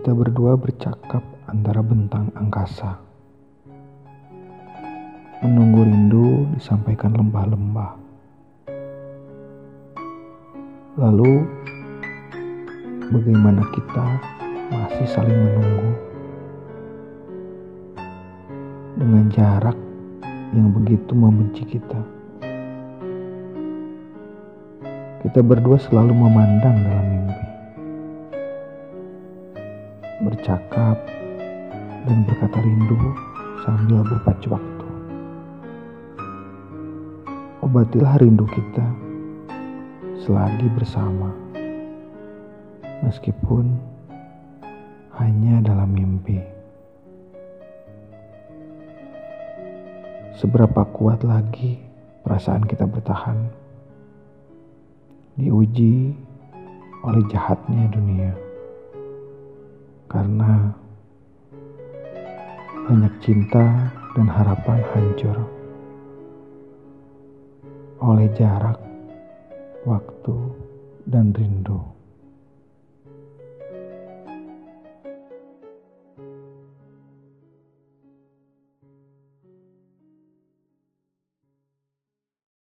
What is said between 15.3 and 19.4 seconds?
menunggu dengan